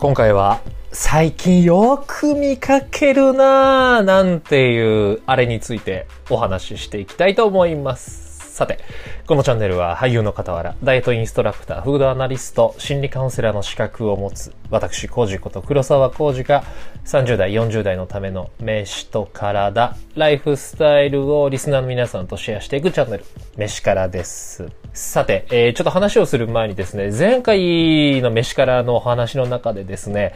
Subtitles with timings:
[0.00, 8.54] 今回は最近よく見かけるなぁなんていうあれについてお話ししていきたいと思います。
[8.56, 8.78] さて、
[9.30, 16.64] このチャンネルは俳優の傍ら、ダイエットインストラクター、フードアナリスト、心理カウンセラーの資格を持つ、私、コージこと黒沢コージが
[17.04, 23.24] 30代、40代のための飯と体、ライフスタイルをリスナーの皆さんとシェアしていくチャンネル、
[23.56, 24.66] 飯からです。
[24.92, 30.34] さて、えーちょっと話をする前にですね、前回の飯からのお話の中でですね、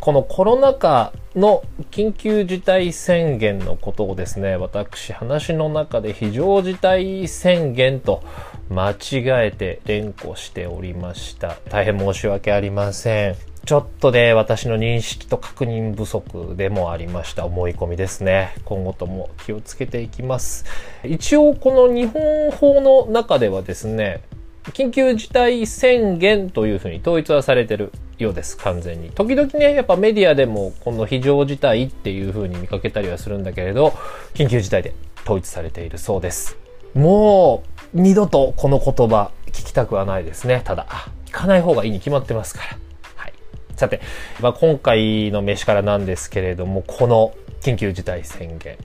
[0.00, 8.22] このコロナ禍の緊急事態宣言のことをですね、私話の中で非常事態宣言と
[8.70, 11.56] 間違えて連呼しておりました。
[11.68, 13.36] 大変申し訳ありません。
[13.66, 17.44] ちょっとね、私の認識と確認不足でもありました。
[17.44, 18.54] 思い込みですね。
[18.64, 20.64] 今後とも気をつけていきます。
[21.04, 24.22] 一応この日本法の中ではですね、
[24.64, 27.92] 緊急事態宣言というふうに統一はされてる
[28.24, 29.10] ようです、完全に。
[29.10, 33.94] 時々ね、やっぱメディアでもこの非常事態っていうふうに見かけたりはするんだけれど、
[34.34, 36.56] 緊急事態で統一されているそうです。
[36.94, 37.62] も
[37.94, 40.62] う、二度とこの言葉聞きたくはないですね。
[40.64, 40.86] ただ、
[41.26, 42.78] 聞かない方がいいに決まってますから。
[43.16, 43.32] はい。
[43.76, 44.00] さて、
[44.40, 48.76] まあ、今回の飯からなんですけれども、この緊急事態宣言、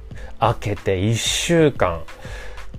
[0.41, 2.03] 明けて1週間、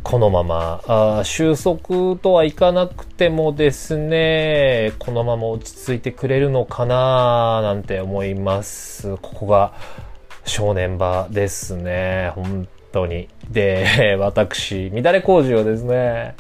[0.09, 9.17] このままあ収束とはいかなくてもですね、このまま落ち着いてくれるのかななんて思います。
[9.17, 9.75] ここが
[10.45, 12.31] 正念場ですね。
[12.37, 13.29] 本当に。
[13.51, 16.37] で、私、乱れ工事をですね、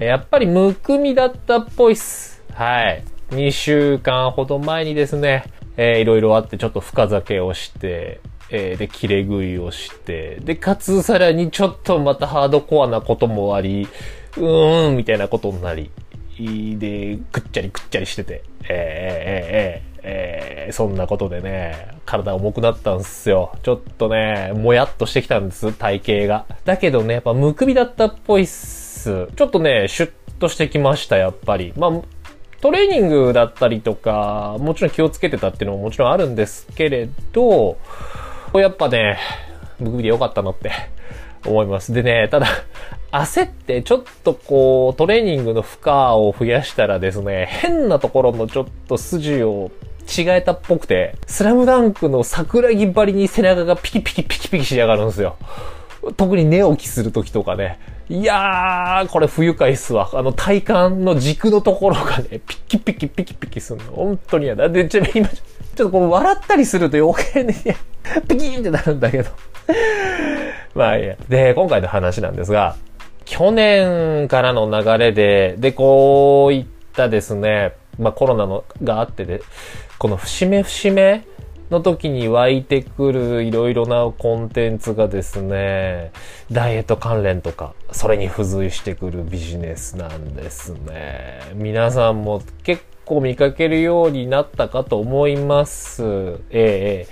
[0.00, 2.42] やっぱりむくみだったっぽいっす。
[2.54, 3.04] はい。
[3.32, 5.44] 2週間ほど前にですね、
[5.76, 8.22] えーいろいろあってちょっと深酒をして、
[8.56, 13.88] えーで、切れ食いをして、で、かつさらにちょっとまたハードコアなこともあり、
[14.36, 15.90] うーん、みたいなことになり、
[16.38, 23.52] で、ぐっちゃりぐっちゃりしてて、えーえーえーえーそんなことでね、体重くなったんすよ。
[23.62, 26.56] ちょっとね、もやっとしてきたんです、体型が。
[26.64, 29.26] だけどね、やっぱむくみだったっぽいっす。
[29.36, 31.74] ちょっとね、シュッとしてきました、やっぱり。
[31.76, 31.90] まあ、
[32.62, 37.76] トレーニングだったりとか、もちろん気をつけてたっていうのももちろんあるんですけれど、
[38.54, 39.18] こやっぱね、
[39.80, 40.70] むくみでよかったなって
[41.44, 41.92] 思います。
[41.92, 42.46] でね、ただ、
[43.10, 49.72] 焦ってちょっとこう、トレーニングの負荷を増やしたらですね、変なところのちょっと筋を
[50.02, 55.34] 違えたっぽくて、スラムダンクの桜木張りに背中がピキピキピキピキしやがるんですよ。
[56.16, 57.80] 特に寝起きするときとかね。
[58.08, 60.10] いやー、これ不愉快っすわ。
[60.12, 60.72] あの体幹
[61.02, 63.92] の軸のところがね、ピキピキピキピキするの。
[63.92, 64.68] 本当に嫌だ。
[64.68, 65.28] で、ちなみに今、
[65.74, 67.76] ちょっとこう笑ったりすると余計にね、
[68.28, 69.30] ピキーンってなるんだけど。
[70.74, 71.16] まあいいや。
[71.28, 72.76] で、今回の話なんですが、
[73.24, 79.40] 去年からの流れで、で、こういったですね、まあコロナのがあってで、
[79.98, 81.24] この節目節目
[81.70, 86.12] の時に湧いてくるいろいろなコンテンツがですね、
[86.52, 91.40] ダイエット関連とか、それに付随してくるビジネスなんですね。
[91.54, 96.02] 皆さんも結構見かけるようになったかと思います。
[96.50, 97.06] え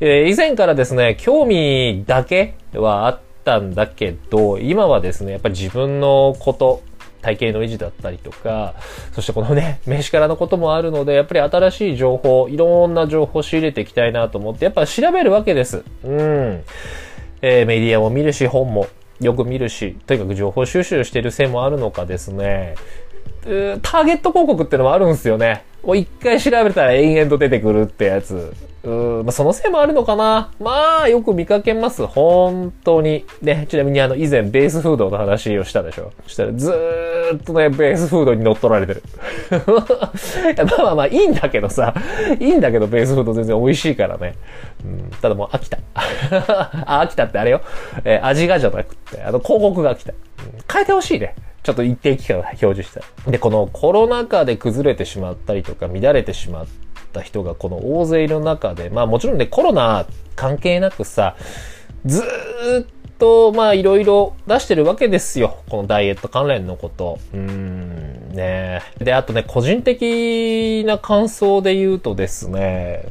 [0.00, 6.82] えー以前からですね、興味だけはあったんだけど、今はですね、やっぱり自分のこと、
[7.22, 8.74] 体型の維持だったりとか、
[9.12, 15.82] そしてこのね、飯からのこともあるので、やっぱり新しい情報、いろんな情報を仕入れていきたいなと思って、やっぱ調べるわけです。
[16.04, 16.62] うん。
[17.42, 18.86] えーメディアも見るし、本も
[19.20, 22.76] よく見るし、とにかく情報収集してるせいもあるのかですね、
[23.82, 25.64] ターゲット広告ってのもあるんですよね。
[25.82, 28.52] もう一回調べたら延々と出てくるってやつ。
[28.84, 32.06] うーんまあ、そのせいもあるのかなまあ、よく見かけます。
[32.06, 33.24] 本当に。
[33.42, 36.12] ね、ちなみにあの、以前ベースフードの話をしたでしょ。
[36.24, 39.02] そしたらずーっとね、ベースフードに乗っ取られてる。
[39.66, 41.94] まあまあまあ、いいんだけどさ、
[42.38, 44.34] いいんだけど、ベースフード全然美味しいからね。
[44.84, 45.78] うん、ただもう飽きた。
[45.94, 47.60] あ、飽きたってあれよ。
[48.04, 50.12] えー味がじゃなくって、あの、広告が飽きた。
[50.72, 51.34] 変えてほしいね。
[51.68, 53.30] ちょっと一定期間表示した。
[53.30, 56.66] で、このコロナ禍で崩れてしまったりとか乱れてしまっ
[57.12, 61.36] た人がこの大勢いる中で、まあもちろんね、コロナ関係なくさ、
[62.06, 62.86] ずーっ
[63.18, 65.58] と、まあいろいろ出してるわけですよ。
[65.68, 67.18] このダイエット関連のこと。
[67.34, 73.04] うーん、ねで、あとね、個人的な感想で言うとですね、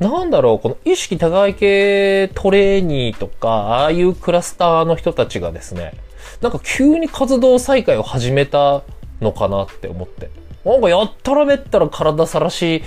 [0.00, 5.94] なんだろう、この意識高い系トレーニーとか、ああいうクラスターの人たちがですね、
[6.42, 8.82] なんか急に活動再開を始めた
[9.20, 10.30] のかなって思って。
[10.64, 12.82] なんかやったらめったら体さらし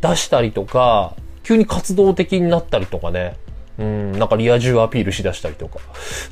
[0.00, 1.14] 出したりとか、
[1.44, 3.36] 急に活動的になったりとかね。
[3.78, 5.78] うん、なんかリア充アピールしだしたりとか。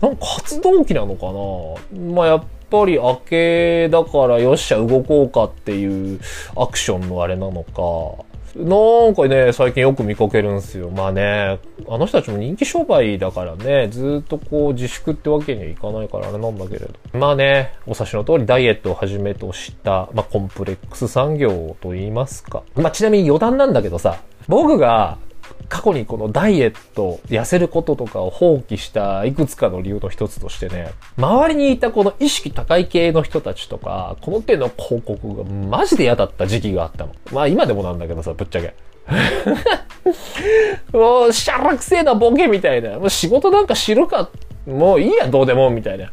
[0.00, 1.26] なんか活動期なのか
[1.96, 6.20] なまあやっぱり明けだからよっしゃ動こうかっていう
[6.56, 8.25] アクションのあれなのか。
[8.58, 10.91] なんかね、最近よく見かけるんですよ。
[10.91, 11.58] まあね、
[11.88, 16.88] あの人たちも人気商売だからね、ずっとこう自粛ってわけにはいかないからあれなんだけれど。
[17.12, 22.62] まあね、お察しの通りダイエットをはじめとした、まあコンプレックス産業と言いますか。
[22.75, 24.17] まあちなみに余談なんだけどさ、
[24.49, 25.19] 僕が
[25.68, 37.14] 過去にこのダイエット、痩せることとかを放棄したいくつかの理由の一つとしてね、周りにいたこの意識高い系の人たちとか、この手の広告がマジで嫌だった時期があったの。
[37.32, 38.74] まあ今でもなんだけどさ、ぶっちゃけ。
[40.92, 42.98] もう、しゃらくせえなボケみたいな。
[42.98, 44.30] もう仕事なんか知るか。
[44.66, 46.10] もういいや、どうでも、みたいな。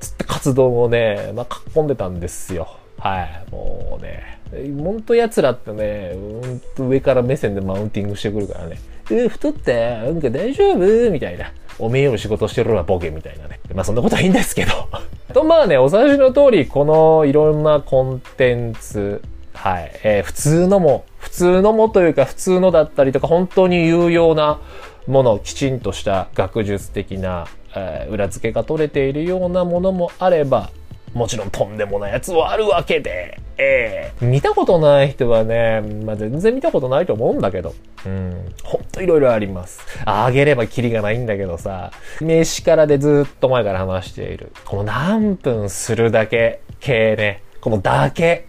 [0.00, 2.68] つって活動をね、まあ、囲んでたんですよ。
[2.98, 3.44] はい。
[3.50, 4.34] もうね。
[4.82, 8.78] ほんと奴らってね、うんと上から目線でマウンティングしてくるからね。
[9.10, 11.10] え、太ったなんか大丈夫？
[11.10, 11.52] みたいな。
[11.78, 13.60] おめえより仕事してるわ、ボケみたいなね。
[13.74, 14.72] まあそんなことはいいんですけど。
[15.34, 19.20] と、まあね、お察しの通り、このいろんなコンテンツ、
[19.54, 24.60] はい、えー、普通のも、普通のもというか普通のだったりとか、本当に有用な
[25.06, 30.70] もの、きちんとした学術的な、えー、裏付けが取れているようなものもあれば、
[31.14, 37.74] もちろんとんでもないやつはあるわけで、ええー、見たことない人はね、まあ、全然見たことないと思うんだけど、
[38.04, 39.80] うん、ほんといろいろあります。
[40.04, 48.46] あげればキリがないんだけどさ、名詞からでずっと前から話している、この何分するだけ系ね、このだけ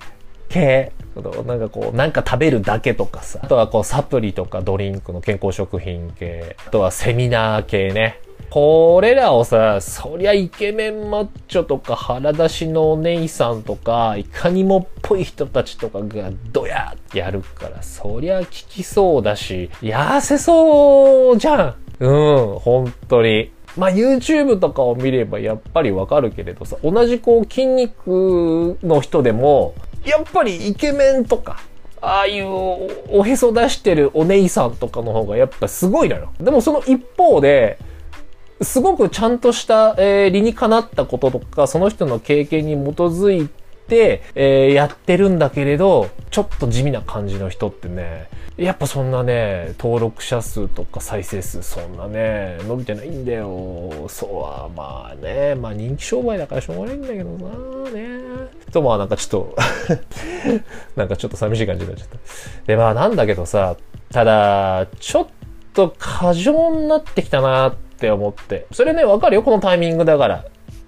[0.49, 0.91] 系、
[1.45, 3.39] なんかこう、なんか食べるだけとかさ。
[3.41, 6.57] あとはこう、サプリとかドリンクの健康食品系。
[6.67, 8.19] あとはセミナー系ね。
[8.49, 23.51] これらをさ、そりゃイケメンマッチョとか腹出しのお姉さんとか、いかにもっぽい人たちとかがドヤってやるから、そりゃ効きそうだし、痩せそうじゃんうん、本当に。
[23.77, 29.75] まあ YouTube とかを見ればやっぱりわかるけれどさ、同じこう筋肉の人でも、
[30.05, 31.59] やっぱりイケメンとか、
[32.01, 32.47] ああいう
[33.09, 36.31] おへそ出してるお姉さんとかの方がやっぱすごいのよ。
[36.39, 37.79] でもその一方で、
[38.61, 43.49] すごくちゃんとした、えー、理にかなったこととか、その人の経験に基づい
[43.87, 54.07] て、えー、やってるんだけれど、ちょっと地味な感じの人ってね、やっぱそんなね、登録者数とか再生数そんなね、伸びてないんだよ。
[54.07, 58.21] そうは、まあね、まあ人気商売だからしょうがないんだけどなね。
[58.71, 59.55] とまあなんかちょっと
[60.95, 62.17] なんかちょっと寂しい感じになっちゃった。
[62.65, 63.75] でまあなんだけどさ、
[64.11, 65.27] ただ、ちょっ
[65.73, 68.67] と過剰になってきたなってって思って。
[68.71, 70.45] それね、わかるよ、このタイミングだから。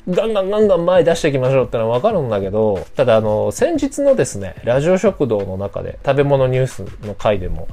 [0.09, 7.67] ガンガンガンガン前出していきましょうってのはわかるんだけど、ただあの、先日のですね、ラジオ食堂の中で、食べ物ニュースの回でも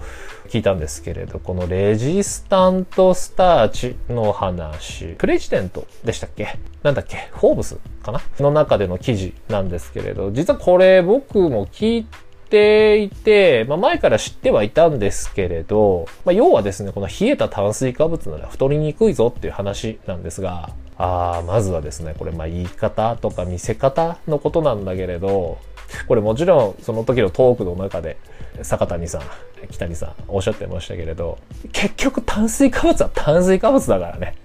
[0.49, 6.59] 聞いたんですけれど、このレジスタントスターチの話、プレジデントでしたっけ？
[6.83, 7.29] なんだっけ？
[7.35, 8.21] フォーブスかな？
[8.41, 12.07] の中での記事なんですけれど、実はこれ僕も聞い
[12.55, 25.59] ていて、まあ、前から知ってはいたんですけれど、まあ、要はですね、この冷えた炭水化物なら太りにくいぞっていう話なんですが、あまずはですね、これまあ言い方とか見せ方のことなんだけれど、
[26.07, 28.17] これもちろんその時のトークの中で
[28.63, 29.23] 坂谷さん、
[29.69, 31.39] 北谷さんおっしゃってましたけれど、
[31.73, 34.37] 結局炭水化物は炭水化物だからね。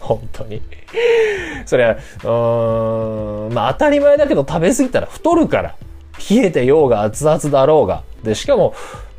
[0.00, 0.60] 本当に。
[1.64, 5.76] それは、うーん、まあ当たり前だけど食べ過ぎたら太るから。
[6.30, 8.02] 冷えてようが熱々だろうが。
[8.22, 8.74] で、しかも、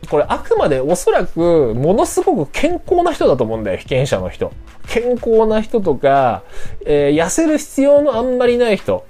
[0.10, 4.52] これあくまでおそらくものすごく健康な人だと思うんだよ、被験者の人。
[4.88, 6.44] 健康な人とか、
[6.86, 9.06] えー、痩せる必要のあんまりない人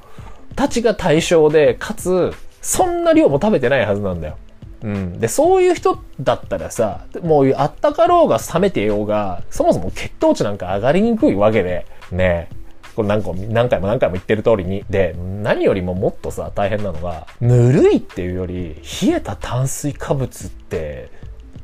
[0.55, 4.37] たちが対象で、かつ、そんな量も食べてないはずなんだよ。
[4.83, 5.19] うん。
[5.19, 12.49] で、そういう人だったらさ、もうあったかろうが冷めてようが、そもそも血糖値なんか上がりにくいわけで、ね。
[12.95, 14.85] これ何個何回も何回も言ってる通りに。
[14.89, 21.09] で、何よりももっとさ、大変なのが、ぬるいっていうより、冷えた炭水化物って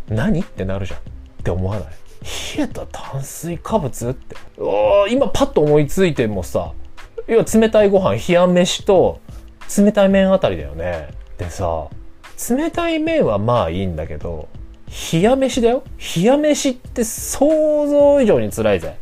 [0.10, 1.00] 何ってなるじゃん。
[1.00, 1.02] っ
[1.44, 1.86] て思わない？
[2.58, 4.36] 冷えた炭水化物って。
[4.60, 6.74] お今パッと思いついてもさ、
[7.28, 9.22] 要は冷たいご飯、冷や飯と
[9.78, 11.10] 冷たい麺あたりだよね。
[11.38, 11.88] でさ、
[12.50, 14.50] 冷たい麺はまあいいんだけど、
[15.14, 15.84] 冷や飯だよ
[16.16, 18.98] 冷や飯って想像以上に辛いぜ。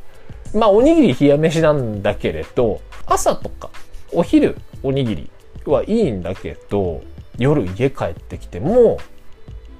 [0.53, 3.69] まあ、おにぎり冷や飯なんだけれど、朝とか、
[4.11, 5.29] お昼おにぎり
[5.65, 7.01] はいいんだけど、
[7.37, 8.99] 夜家帰ってきても、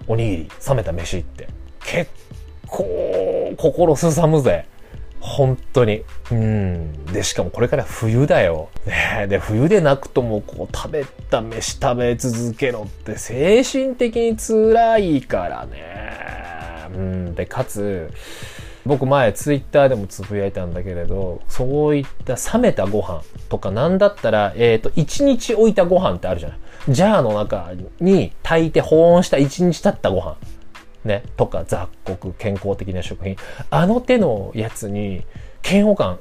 [0.08, 1.48] おにぎり、冷めた飯って、
[1.84, 2.12] 結
[2.68, 4.66] 構、心すさむぜ。
[5.20, 6.04] 本当に。
[6.32, 7.06] うん。
[7.08, 8.70] で、しかもこれから冬だよ。
[8.86, 16.90] ねで、冬でなくとも、こう、食べた飯食べ続けろって、精神的に辛いからね。
[16.96, 17.36] うん。
[17.36, 18.10] で、かつ、
[18.86, 26.60] 僕前ツイッターでもつぶやいたんだけれど、そういった冷めたご飯とかなんだったら、えっ、ー、と、1日置いたご飯ってあるじゃない。
[26.90, 30.38] ジャーの中に炊いて保温した1日経ったご飯。
[31.04, 33.36] ね、とか雑穀、健康的な食品。
[33.70, 35.26] あの手のやつに
[35.66, 36.20] 嫌悪感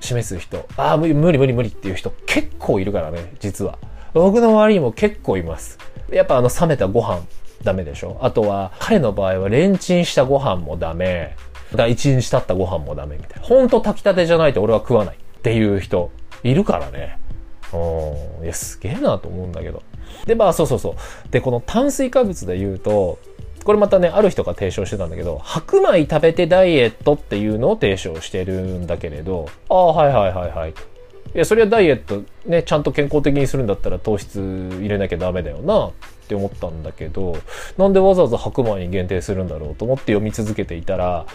[0.00, 3.78] 示す人、ああ、無理無理無理無理っていう人結構いるからね、実は。
[4.12, 5.78] 僕の周りにも結構います。
[6.10, 7.22] やっぱあの冷めたご飯
[7.62, 11.36] ダメでしょあとは、彼の場合はレンチンしたご飯もダメ。
[11.76, 13.46] だ一日経ったご飯もダメみたいな。
[13.46, 16.10] ほんと炊きたてじゃないと俺は食わないっていう人
[16.42, 17.18] いるからね。
[17.72, 18.44] うん。
[18.44, 19.82] いや、すげえなと思うんだけど。
[20.26, 20.94] で、まあそうそうそう。
[21.30, 23.18] で、この炭水化物で言うと、
[23.64, 30.74] これまたね、ある人が提唱してたんだけど、白米食べてダイエットっていうのを提唱してるんだけれど、ああ、はいはいはいはい。
[31.34, 35.92] いや、それはダイエットね、ちゃんと健康的にするんだったら糖質入れなきゃダメだよなっ
[36.28, 37.36] て思ったんだけど、
[37.78, 41.26] なんでわざわざ白米に限定するんだろうと思って読み続けていたら、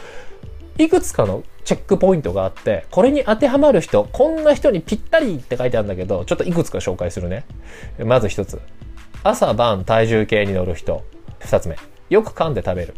[0.77, 7.45] いくつかのチェックポイントがあって、これに当てはまる人、こんな人にぴったりって書いてあるんだけど、ちょっといくつか紹介するね。
[7.97, 8.59] まず一つ。
[9.23, 11.03] 朝晩体重計に乗る人。
[11.39, 11.77] 二つ目。
[12.09, 12.93] よく噛んで食べる。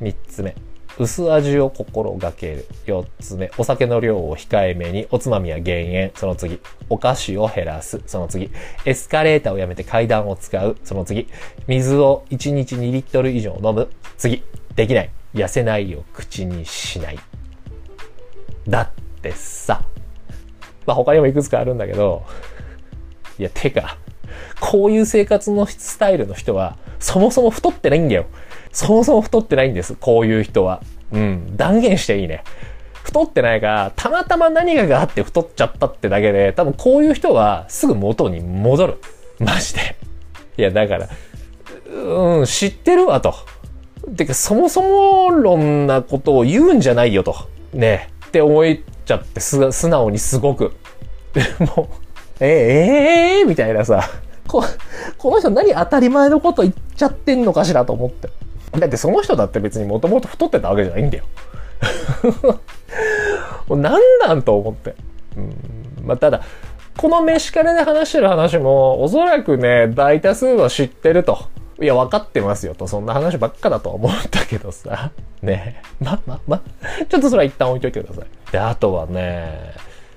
[0.00, 0.54] 三つ目。
[0.98, 2.66] 薄味を心がける。
[2.86, 3.50] 四つ目。
[3.58, 5.06] お酒の量を控えめに。
[5.10, 6.12] おつまみは減塩。
[6.14, 6.60] その次。
[6.88, 8.00] お菓子を減らす。
[8.06, 8.50] その次。
[8.84, 10.76] エスカレーターをやめて階段を使う。
[10.84, 11.28] その次。
[11.66, 13.88] 水を1日2リットル以上飲む。
[14.16, 14.42] 次。
[14.76, 15.10] できない。
[15.34, 17.18] 痩せないを口にしない。
[18.68, 19.84] だってさ。
[20.86, 22.24] まあ、他にもいくつかあるんだけど、
[23.38, 23.98] いや、てか、
[24.60, 28.26] こういう生活のスタイルの人は、そもそも太ってないんだよ。
[28.74, 29.94] そもそも太ってないんです。
[29.94, 30.82] こういう人は。
[31.12, 31.56] うん。
[31.56, 32.44] 断言していいね。
[33.04, 38.96] 太ってないか、たまたま何かがあって太っちゃったってだけで、多分こういう人はすぐ元に戻る。
[39.38, 39.96] マジで。
[40.56, 41.08] いや、だから、
[41.92, 43.34] うん、知ってるわと。
[44.16, 47.36] てか、そもそも論なことを言うんじゃないよと。
[47.72, 48.64] ねって思っ
[49.04, 50.72] ちゃってす、素直にすごく。
[51.76, 51.96] もう、
[52.40, 54.10] えー、えー、みたいなさ。
[54.48, 54.64] こ、
[55.18, 58.28] この人何当たり前のこと言っちゃってんのかしらと思って。
[58.78, 61.24] だってその人だって別にもともと太ってたわけじゃないんだよ。
[63.68, 64.94] もう何なんと思って。
[65.36, 66.42] うん、まあ、ただ、
[66.96, 71.38] この飯からで話してる話も、おそらくね、大多数は知ってると。
[71.80, 75.10] いや、分かってますよと、そんな話ばっかだと思ったけどさ。
[75.42, 76.62] ねま、ま、ま、
[77.08, 78.52] ちょっとそれは一旦置いといてください。
[78.52, 79.72] で、あとはね、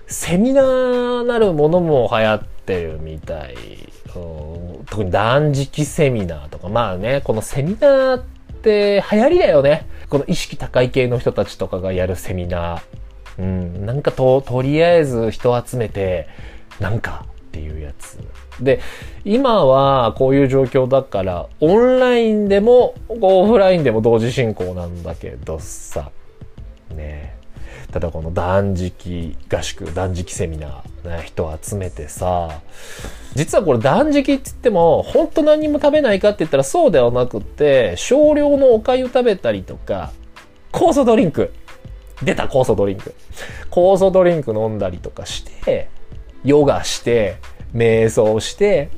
[0.07, 3.55] セミナーなるものも流行ってるみたい。
[4.89, 8.23] 特に断食セミナーとか、まあね、このセミナーっ
[8.57, 9.87] って流行りだよね。
[10.09, 12.81] この意識高い系の人たちとかがやるセミナー。
[13.39, 16.27] うん、なんかと、とりあえず人集めて、
[16.79, 18.19] なんかっていうやつ。
[18.59, 18.79] で、
[19.23, 26.11] 今はこういう状況だから、オンラインでも、オフラインでも同時進行なんだけどさ、
[26.95, 27.36] ね
[27.91, 32.61] ただこの断食合宿、断食セミナー、ね、人集めてさ、
[33.33, 40.11] 実はこれ断食って言っても、ほんと何も食べないかって言ったらそうではなくて、少量のお粥食べたりとか、
[40.71, 41.53] 酵素ドリンク。
[42.23, 43.13] 出た酵素ドリンク。
[43.69, 45.89] 酵素ドリンク飲んだりとかして、
[46.43, 47.37] ヨガして、
[47.73, 48.89] 瞑想して、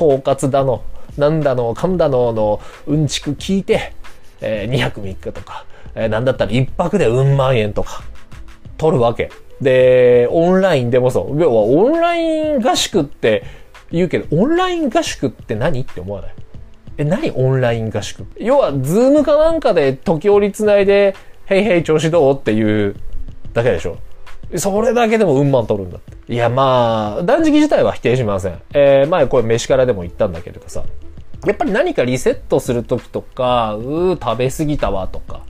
[0.00, 0.82] 腸活だの、
[1.18, 3.92] なんだの、かんだののうんちく聞いて、
[4.40, 8.02] えー、2泊3日とか、えー、なんだったら1泊でうん万円とか、
[8.80, 9.30] 取るわけ。
[9.60, 11.38] で、オンラインでもそう。
[11.38, 13.44] 要は、オンライン合宿って
[13.92, 16.34] 言うけど、オンライン合宿って何って思わない？
[16.96, 18.24] え、何オンライン合宿？
[18.38, 22.96] 要は、ズームかなんかで時折つないで、へいへい調子どうっていう
[23.52, 23.98] だけでしょ。
[24.56, 26.32] それだけでもうんまん取るんだって。
[26.32, 28.58] いや、まあ、断食自体は否定しません。
[28.72, 30.82] えー、前これ飯からでも言ったんだけどさ。
[31.46, 35.42] やっぱり何かリセットするときとか、うー、食べ過ぎたわとか、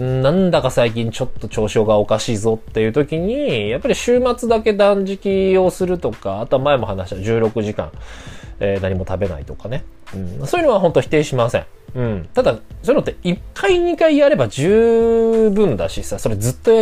[0.00, 7.90] なんだか最近ちょっと調子がおかしいぞっていうときに、やっぱり週末だけ断食をするとか、あとは前も話した16時間、
[8.60, 9.84] えー、何も食べないとかね。
[10.14, 11.66] うん、そういうのは本当否定しません。
[11.94, 12.28] うん。
[12.34, 16.72] ただ、そういうのって1回2回やれば十分だしさ、それずっと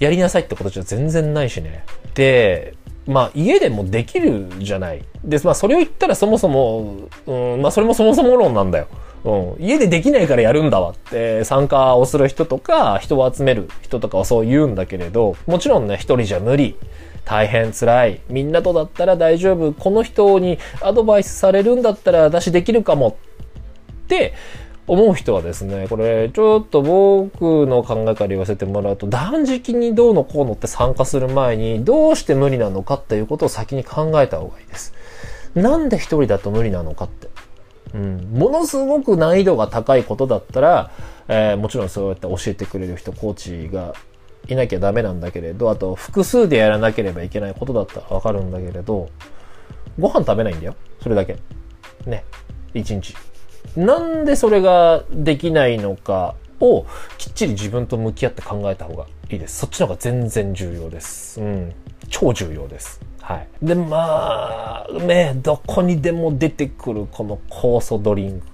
[0.00, 1.84] やりなさいってことじゃ全然ないしね。
[2.14, 2.74] で、
[3.06, 5.02] まあ家でもできるじゃない。
[5.24, 8.86] で、まあそれを言ったらそもそも、うん、まあそれもそもそも論なんだよ。
[9.24, 16.76] うん、家でできないからやるんだわって参加をする人とか人を集める人とかはそう言うんだけれど、もちろんね、一人じゃ無理。
[17.24, 18.20] 大変辛い。
[18.28, 19.72] みんなとだったら大丈夫。
[19.72, 24.34] この人にアドバイスされるんだったら私できるかもって
[24.86, 34.92] 思う人はですね、これ、ちょっと僕の考えから言わせてもらうと、断食にどうのこうのって参加する前に、どうして無理なのかっていうことを先に考えた方がいいです。
[35.54, 37.28] なんで一人だと無理なのかって。
[37.94, 38.16] うん。
[38.32, 40.90] ものすごく難易度が高いことだったら、
[41.28, 43.94] えー、もちろんそうやって教えてくれる人、コーチが
[44.48, 49.08] いなきゃダメなんだけれど、あと複数でやらなければいけないことだったらわかるんだけれど、
[49.98, 50.74] ご飯食べないんだよ。
[51.02, 51.38] それだけ。
[52.04, 52.24] ね。
[52.74, 53.14] 一日。
[53.76, 56.86] なんでそれができないのかを
[57.18, 59.58] きっちり自分と向き合って考えた方がいいです。
[59.58, 61.40] そっちの方が全然重要です。
[61.40, 61.72] うん。
[62.08, 63.00] 超重要です。
[63.20, 63.48] はい。
[63.62, 68.46] で、まあ、ね、どこにでも出てくるこの酵素ドリンク。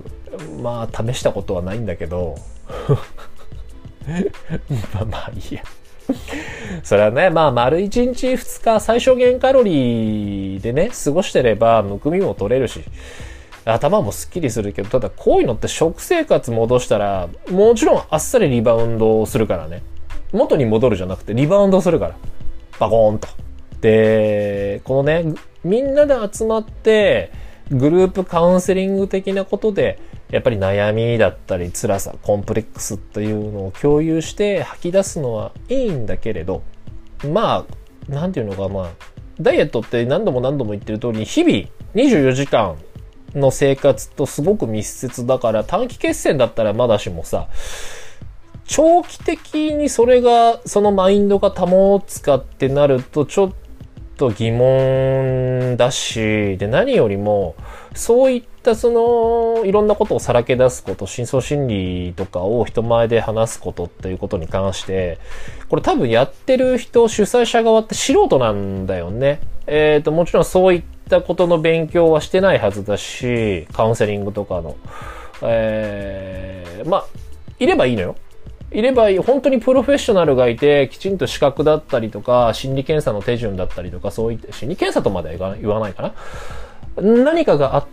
[0.62, 2.37] まあ、試したことはないんだけど、
[4.95, 5.62] まあまあいいや。
[6.83, 12.83] それはね、まあ、丸1日2日最小限カロリーでね、過ごしてれば、むくみも取れるし、
[13.71, 19.83] 頭もすっきりするけど、ただこういうのって食生活戻したら、もちろんあっさりリバウンドするからね。
[20.33, 22.17] 元に戻るじゃなくてリバウンドするから。
[22.79, 23.29] バコーンと。
[23.81, 25.35] で、このね、
[25.65, 27.33] みんなで集まって、
[27.71, 29.99] グループカウンセリング的なことで、
[30.31, 36.62] やっぱり悩みだったり辛さ、コンプレックスというのを共有して吐き出すのはいいんだけれど、
[37.29, 37.67] ま
[38.09, 38.91] あ、なんていうのか、まあ、
[39.41, 42.77] ダイエットって何度も何度も言ってる通り、日々24時間
[43.35, 47.49] の生活とすごく密接だから、短期決戦だったらまだしもさ、
[48.65, 53.53] 長期的にそれが、そのマインドが保つかってなると、ちょっ
[54.17, 57.57] と疑問だし、で、何よりも、
[57.95, 65.19] そういったその、いろんなことをさらけ出すこと、深層心理とかを人前で話すことっていうことに関して、
[65.69, 69.41] これ多分やってる人、主催者側って素人なんだよね。
[69.67, 74.76] えっ、ー、と、もちろんそういったことの勉強はしてないはずだし、カウンセリングとかの。
[75.43, 77.07] えー、まあ、
[77.59, 78.17] いればいいのよ。
[78.73, 86.14] いればいい本当にプロフェッショナルがいて、きちんと資格だったりとか、心理検査の手順だったりとか、そういった、心理検査とまでは言わないか
[86.97, 87.02] な。
[87.02, 87.87] 何かがあっ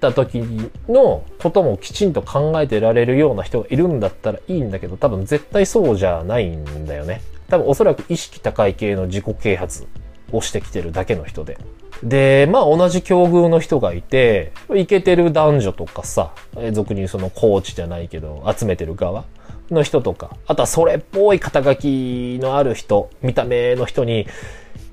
[0.00, 0.42] た時
[0.88, 7.20] のこともきちんと考えてられるような人がいるんだったらいいんだけど、多分絶対そうじゃないんだよね。
[7.48, 9.86] 多分おそらく意識高い系の自己啓発
[10.32, 11.58] をしてきてるだけの人で。
[12.02, 16.32] で、まあ同じ境遇の人がいて、イケてる男女とかさ、
[16.72, 19.24] 俗にそのコーチじゃないけど、集めてる側。
[19.70, 24.26] の人とか、あとはそれっぽい肩書きのある人、見た目の人に、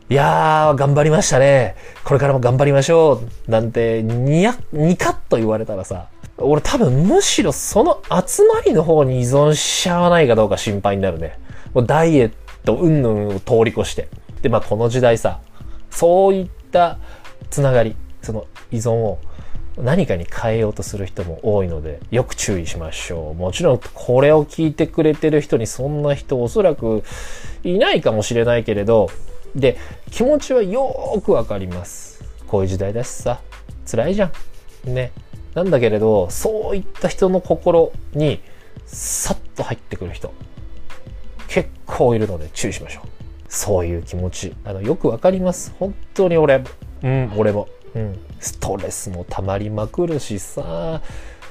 [0.10, 1.76] いやー、頑張りましたね。
[2.04, 3.52] これからも頑張りましょう。
[3.52, 11.38] なんて、にや、にかっと言われたらさ、俺多分むしろその集まりの方に依存しちゃわないかどうか心配になるね。
[11.74, 12.32] もうダイエッ
[12.64, 14.08] ト、うんぬんを通り越して。
[14.42, 15.40] で、まあこの時代さ、
[15.90, 16.98] そういった
[17.50, 19.20] つながり、その依存を
[19.78, 23.34] 何かに変えようとする人も多いので、よく注意しましょう。
[23.34, 27.04] もちろん、これを聞いてくれてる人にそんな人おそらく
[27.64, 29.10] いないかもしれないけれど、
[29.56, 29.78] で、
[30.12, 32.24] 気持ちはよーくわかります。
[32.48, 33.40] こういう時代だしさ、
[33.90, 34.32] 辛いじゃ
[34.86, 34.94] ん。
[34.94, 35.12] ね。
[35.56, 38.42] なんだけれど、そういった人の心に、
[38.86, 40.34] さっと入ってくる人、
[41.48, 43.19] 結構いるので注意しましょう。
[43.50, 45.74] そういう気持ち、あの、よくわかります。
[45.78, 46.64] 本当に俺、
[47.04, 47.68] うん、俺も。
[47.96, 51.02] うん、ストレスも溜まりまくるしさ、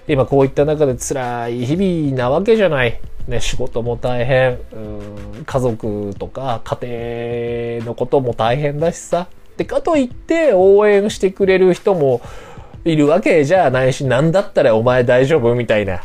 [0.07, 3.01] 今こういった中で辛い日々なわけじゃない。
[3.27, 9.27] ね、仕事も大変、うん、家族とか家庭のことも大変だしさ。
[9.59, 12.23] で、かといって応援してくれる人も
[12.85, 16.01] いるわけじゃないし、なんだったらお前大丈夫みたいな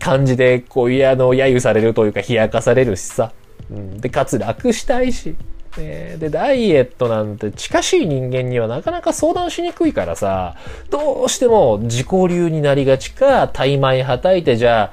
[0.00, 3.32] 感じで、こう、いや、あの、揶揄されるというか、冷やかされるしさ。
[3.74, 5.36] うん、で、かつ楽したいし。
[5.76, 10.56] ね、で、ダイエットなんて近しい人間にはなかなか相談しにくいからさ、
[10.90, 14.92] どうしても自己流になりがちか、怠米はたいてじゃ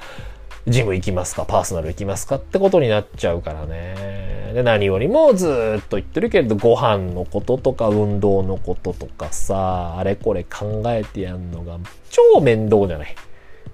[0.66, 4.52] ジム行きますか、パーソナル行きますかってことになっちゃうからね。
[4.54, 5.46] で、何よりもず
[5.78, 11.78] っと言ってるけれど、ご飯のこととか運動のこととかさ、あれこれ考えてやんのが
[12.10, 13.14] 超面倒じゃない。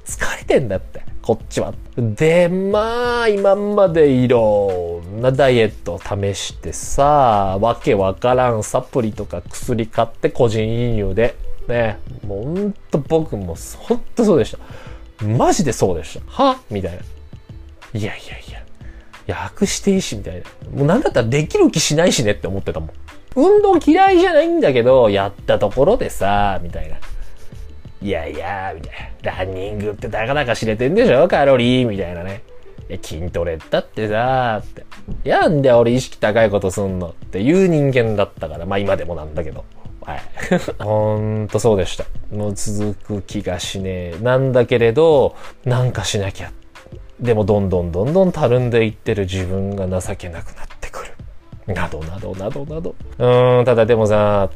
[0.09, 1.03] 疲れてんだって。
[1.21, 1.75] こっちは。
[1.97, 11.37] で、まあ、今までいろんなダイエットを試してさ、わけわからんサプリとか薬買って個人輸入で。
[11.69, 14.57] ね、もうほんと僕もほんとそうでし
[15.21, 15.27] た。
[15.27, 16.45] マジでそうでした。
[16.45, 16.99] はみたいな。
[18.01, 18.59] いやいやいや。
[19.55, 20.43] 薬していいし、みたいな。
[20.71, 22.91] もうなんだったらできる気しないしねって思ってたもん。
[23.37, 26.97] 運動嫌いじゃないんだけど、やったところでさ、みたいな。
[28.01, 29.33] いやいや、みたいな。
[29.33, 31.27] ランニングってたかだか知れてんでしょ？
[31.29, 32.43] カロリーみたいなね。
[32.89, 34.87] いや、筋トレだってさ、って。
[35.25, 37.09] いや、んで俺意識高いことすんの？
[37.09, 38.67] っていう人間だったから。
[38.67, 39.65] まあ今でもなんだけど。
[40.03, 40.21] はい。
[40.79, 42.05] ほんとそうでした。
[42.33, 44.17] もう続く気がしねえ。
[44.23, 45.35] なんだけれど、
[45.65, 46.53] なんかしなきゃ。
[47.21, 51.05] でもどんどんどんどんたるんでいってる自分が情けなくなってく
[51.67, 51.75] る。
[51.75, 52.95] などなどなどなど。
[53.19, 54.49] うーん、ただでもさ、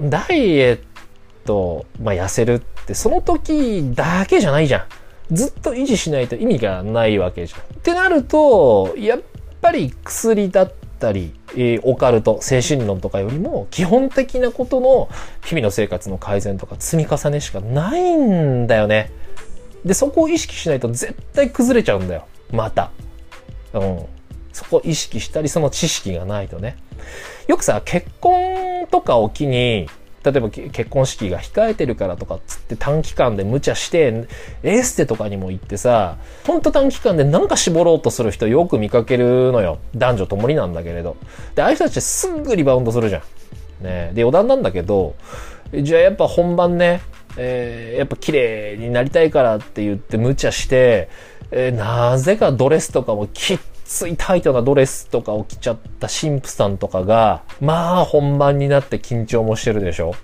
[0.00, 0.80] ダイエッ
[1.48, 4.78] ト、まあ、痩せるってその時だけじゃないじゃ
[5.30, 5.34] ん。
[5.34, 7.60] ずっと維持しないと意味がないわけじゃん。
[7.60, 9.20] ってなると、やっ
[9.60, 15.08] ぱり薬だったり、えー、オカルト、精神論とかよりも基本的なことの
[15.44, 19.10] 日々の生活の改善とか積み重ねしかないんだよね。
[19.84, 22.26] で、そこを意識しないと絶対崩れちゃうんだよ。
[22.50, 22.90] また。
[23.74, 24.04] うん。
[24.52, 26.76] そこを意識したり、その知識がないとね。
[27.46, 29.88] よくさ、結婚とかを機に、
[30.32, 34.28] 例えば結婚式が控えてるからとかっつって短期間で無茶して、
[34.62, 39.78] エステとかにも行ってさ、ほんと短期間でなんか絞ろうとする人よく見かけるのよ。
[39.94, 41.16] 男女ともになんだけれど。
[41.54, 43.22] で、ああいう人たちすぐリバウンドするじゃ
[43.80, 43.84] ん。
[43.84, 45.14] ねで、余談なんだけど、
[45.72, 47.00] じゃあやっぱ本番ね、
[47.36, 51.08] えー、やっぱ綺麗になりたいからって言って無茶して、
[51.50, 60.14] えー、なぜかドレスとかもきっついタイトなドレスとかを着ちゃった神父さんとかが、まあ本番になって緊張もしてるでしょ。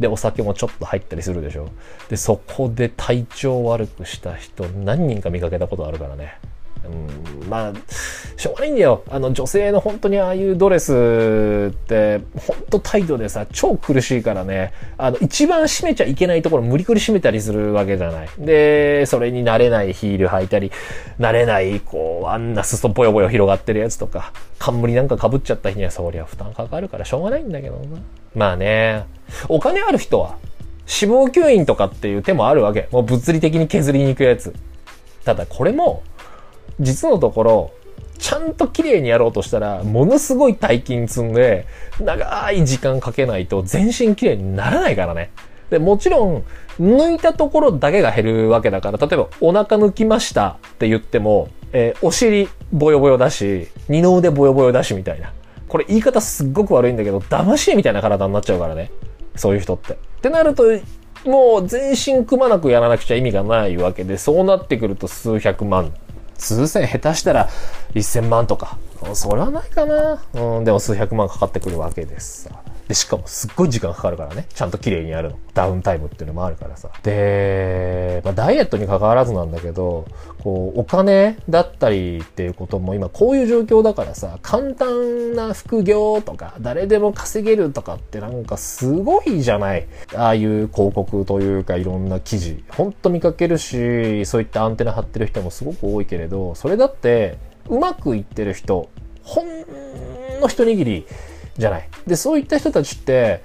[0.00, 1.68] で、お酒もちょっと入ったりするでしょ。
[2.08, 6.38] で、そこで体調悪くした人何人か見かけたことあるからね。
[6.84, 7.72] うん、まあ、
[8.36, 9.02] しょうがないんだよ。
[9.10, 18.28] あの、女性の本当にああいうドレスって、本当タイトでさ、超苦しいからね、あの、一番締めちゃいけないところ無理くり締めたりするわけじゃない。
[18.38, 20.72] で、それに慣れないヒール履いたり、
[21.20, 28.00] 慣れない、こう、あんな裾ぼよぼよ広がってるやつとか、冠なんか被っちゃった日にはそりゃ負担かかるからしょうがないんだけどな。
[28.34, 29.04] まあね、
[29.48, 30.36] お金ある人は、
[30.86, 32.88] 死亡吸引とかっていう手もあるわけ。
[32.90, 34.52] もう物理的に削りに行くやつ。
[35.24, 36.02] ただこれも、
[36.82, 37.70] 実のところ、
[38.18, 41.66] ちゃんと綺麗にやろうとしたら、ものすごい大金積んで、
[42.00, 45.30] 長い時間かけないと全身綺麗にならないからね。
[45.70, 46.44] で、もちろん、
[46.80, 55.32] 抜いたところだけが減るわけだから、例えばお腹抜きましたって言っても、えー、お尻ボヨボヨだし、二の腕ボヨボヨだしみたいな。
[55.68, 58.90] これ言い方すっごく悪いんだけど、騙し絵みたいな体になっちゃうからね。
[59.34, 59.94] そういう人って。
[59.94, 60.64] ってなると、
[61.24, 65.92] もう全身くまなくやらなくちゃ意味がないわけで、そうなってくると数百万
[66.42, 67.48] 数千下手したら
[67.94, 68.78] 1000万とか。
[69.14, 70.22] それはないかな。
[70.34, 72.50] うん、でも数百万かかってくるわけです。
[72.88, 74.46] で、しかもすっごい時間かかるからね。
[74.52, 75.38] ちゃんと綺麗にやるの。
[75.54, 76.90] ダウンタイムっていうのもあるからさ。
[77.02, 80.06] で、まあ、ダイエットに関わらずなんだけど、
[80.42, 89.86] こう、お金だったりっていうことも今こういう状況だからさ、簡単な副業とか、誰でも稼げるとかってなんかすごいじゃない。
[90.14, 92.64] ああいう広告というかいろんな記事。
[92.68, 98.88] ほんと見かけるし、そういったアンテナ張ってる人もすごく多いけれど、それだって、うまくいってる人、
[99.22, 99.46] ほん
[100.40, 101.06] の一握り
[101.56, 101.88] じゃない。
[102.06, 103.42] で、そういった人たちって、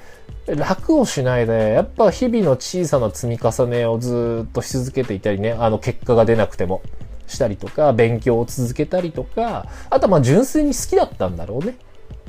[0.48, 6.82] 楽をしないで、やっぱ日々の小さな積み重ねをずっとし続けていたりね、あの結果が出なくても
[7.28, 11.76] したりとか、勉強を続けたりとか、あとはまあ純粋に好きだったんだろうね。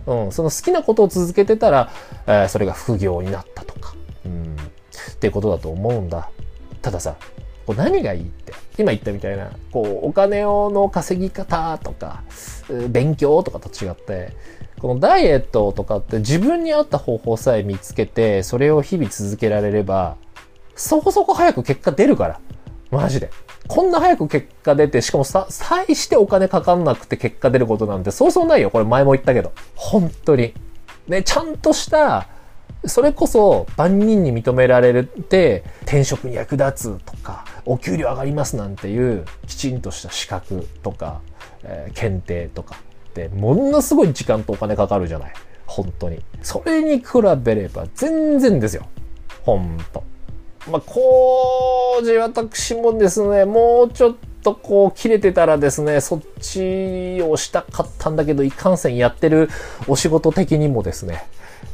[0.06, 1.90] うん、その好きなことを続けてたら、
[2.26, 6.30] えー、それが副業になったとか、うん、っていうことだと思うんだ。
[6.80, 7.16] たださ、
[7.66, 12.22] こう何がいいって、今言ったみたいな、こう、お金をの稼ぎ方とか、
[12.88, 14.32] 勉強とかと違って、
[14.80, 20.16] このダイエットとかって自分に合った方法さえ見つけて、それを日々続けられれば、
[20.76, 22.40] そこそこ早く結果出るから。
[22.90, 23.30] マジで。
[23.66, 28.70] こんな早く結果出て、しかもさ、際してお金かかんなくて結果出ることなんてそうそうないよ。
[28.70, 29.52] これ前も言ったけど。
[29.74, 30.54] 本当に。
[31.08, 32.28] ね、ちゃんとした、
[32.86, 41.20] それこそ万人に認められて転職に役立つとか、お給料上がりますなんていうきちんとした資格とか、
[41.64, 42.76] えー、検定とか、
[43.26, 45.32] ってものすごい時間とお金かかるじゃない。
[45.66, 46.20] 本当に。
[46.42, 47.04] それに比
[47.42, 48.86] べれば全然ですよ。
[49.42, 50.02] ほんと。
[50.70, 59.48] まあ、工事私もですね、もうちょっとこう切れてたらですね、そっちをしたかったんだけど、いかんせんやってる
[59.86, 61.24] お仕事的にもですね、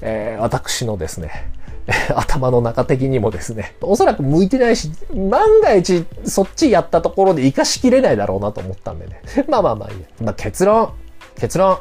[0.01, 1.51] えー、私のですね、
[2.15, 9.21] 頭の中的にもですね、おそらく向いてないし、万が一そっちやったところで活かしきれないだろうなと思ったんでね。
[9.49, 10.07] まあまあまあいいや。
[10.23, 10.93] まあ結論。
[11.39, 11.79] 結論。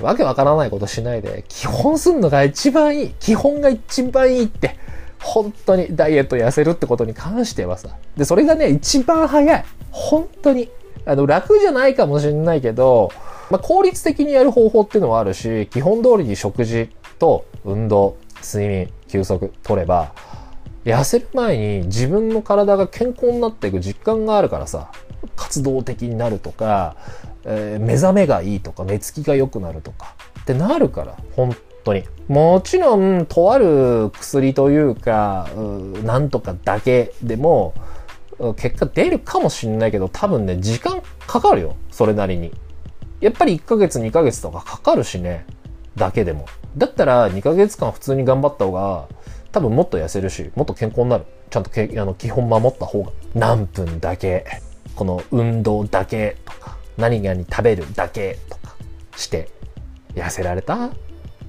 [0.00, 3.10] わけわからないことしないで、基本すんのが一番いい。
[3.18, 4.76] 基本が一番いいって。
[5.20, 7.88] 本当にダイエット痩せるってことに関してはさ。
[8.16, 9.64] で、それがね、一番早い。
[9.90, 10.68] 本当に。
[11.06, 13.10] あの、楽じゃないかもしれないけど、
[13.50, 20.12] まあ、効率的にやる方法っていうのはあるし、基本通りに食事と運動、睡眠、休息取れば、
[20.84, 24.90] 痩せる前に自分の体が健康になっていく実感があるからさ、
[25.36, 26.96] 活動的になるとか、
[27.44, 32.04] えー、目覚めがいいとか、目つきが良くなるとか、ってなるから、本当に。
[32.28, 37.74] もちろん、とある薬というか、うなんとかだけでも、
[38.56, 41.76] 結果出るかもしんないけど、多分ね、時間かかるよ。
[41.90, 42.52] それなりに。
[43.20, 45.46] やっぱり1ヶ月2ヶ月とかかかるしね。
[45.96, 46.46] だけでも。
[46.76, 49.08] だったら2ヶ月間普通に頑張った方が、
[49.52, 51.24] 多分もっと痩せるし、もっと健康になる。
[51.48, 53.12] ちゃんとけあの基本守った方が。
[53.34, 54.44] 何分だけ、
[54.96, 58.74] この運動だけとか、何々食べるだけとか
[59.16, 59.48] して
[60.14, 60.90] 痩せられた？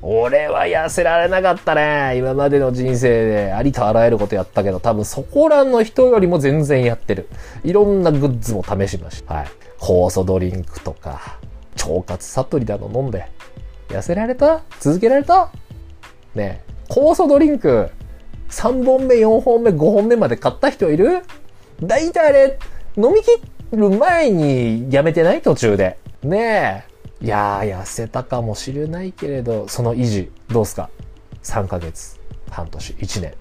[0.03, 2.17] 俺は痩せられなかったね。
[2.17, 7.27] 今までの人生でありとあらゆることやったけど、多分そこらの人よりも全然やってる。
[7.63, 9.33] いろんなグッズも試しました。
[9.33, 9.47] はい。
[9.79, 11.39] 酵素ドリンクとか、
[11.77, 13.27] 腸活サプリだの飲んで、
[13.87, 14.61] 痩せられた？
[14.79, 15.49] 続けられた？
[16.35, 17.89] ねえ酵素ドリンク、
[18.49, 21.23] 3本目、4本目、5本目まで買った人いる？
[21.81, 22.59] 大体あれ、
[22.97, 23.39] 飲み切
[23.73, 25.97] る前にやめてない途中で。
[26.23, 26.83] ね
[27.21, 27.25] え。
[27.25, 30.89] いやー、痩せたかもしれないけれど、その維持、どうすか
[31.43, 33.33] ?3 ヶ月、半年、1年、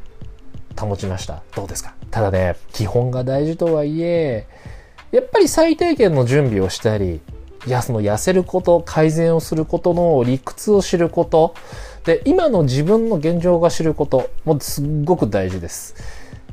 [0.79, 1.42] 保ちました。
[1.55, 1.95] どうですか？
[2.11, 4.47] ただね、基本が大事とはいえ、
[5.11, 7.21] やっぱり最低限の準備をしたり、
[7.66, 11.55] いや、その痩せること、改善をすることの理屈を知ること、
[12.05, 15.95] で、今の自分の現状が知ることもうすっごく大事です。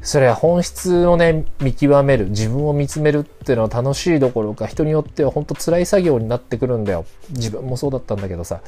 [0.04, 7.06] それは本質をね、見極める、自分を見つめるっていうのは楽しいどころか、人によっては本当辛い作業になってくるんだよ。
[7.30, 8.62] 自分もそうだったんだけどさ。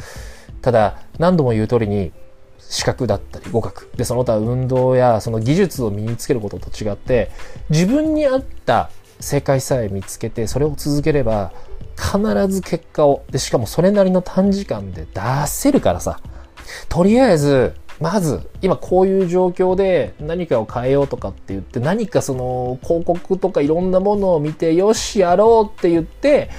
[0.61, 2.13] ただ、何度も言う通りに、
[2.57, 3.91] 視覚だったり語学。
[3.97, 7.29] で、その他運動やその技術を身につけることと違って、
[7.69, 11.51] 自分に合った正解さえ見つけて、それを続ければ、
[11.97, 16.19] 必ず結果を、で、しかもそれなりの短時間で出せるからさ。
[16.89, 26.49] とりあえず、まず、今こういう状況で何かを変えようとかって言って、何かその広告とかいろんなものを見て、よし、やろうって言って、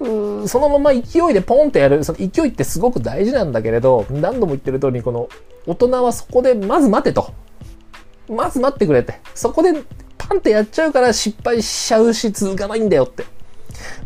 [0.00, 2.02] そのまま勢いでポンってやる。
[2.04, 5.28] その勢いってすごく大事なんだけれど、何度も言ってる通り、この
[5.66, 7.32] 大人はそこでまず待てと。
[8.28, 9.20] まず待ってくれって。
[9.34, 9.72] そこで
[10.16, 13.24] パンってやっちゃうから失敗しちゃうし続かないんだよって。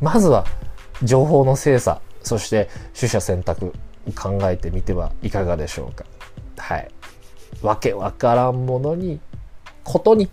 [0.01, 0.47] まずは
[1.03, 2.69] 情報の精査、そして
[2.99, 3.73] 取捨選択
[4.17, 6.05] 考えてみてはいかがでしょうか。
[6.57, 6.89] はい。
[7.63, 9.21] わけわからんものに、
[9.83, 10.29] ことに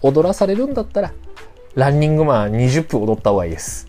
[0.00, 1.12] 踊らされるんだったら、
[1.74, 3.88] ランニングマン20分踊った方がいいです。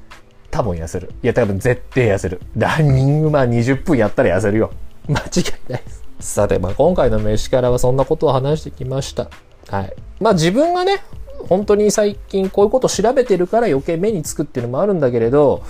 [0.52, 1.12] 多分痩せる。
[1.24, 2.42] いや、多分絶対痩せる。
[2.56, 4.72] ランニングマン20分やったら痩せるよ。
[5.10, 6.04] 間違いないです。
[6.20, 9.30] さて、まあ今回の飯からはそんなことを話してきました。
[9.70, 9.94] はい。
[10.22, 11.02] まあ自分がね、
[11.50, 15.64] 本当に最近こういうこと調べてるから余計目につくっていうのもあるんだけれど、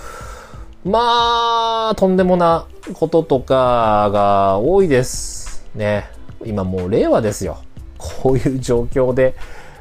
[0.84, 5.43] まあ、とんでもなこととかが多いです。
[5.74, 6.08] ね。
[6.44, 7.58] 今もう令和ですよ。
[7.98, 9.34] こういう状況で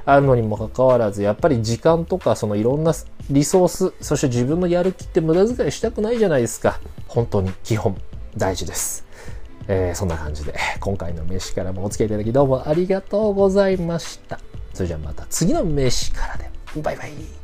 [0.06, 2.94] あるのにもかかわらず、やっぱり時間とかそのいろんな
[3.30, 6.80] リソース、そして自分のやる気って無駄遣いしたくないじゃないですか。
[7.08, 7.98] 本当に基本
[8.38, 9.06] 大事です。
[9.68, 14.40] えー、そんな感じで、今回の飯からもお付き合いいただきどうもありがとうございました。
[14.74, 16.50] それじゃあまた次の飯からで。
[16.82, 17.43] バイバイ。